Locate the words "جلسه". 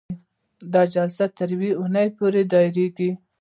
0.93-1.25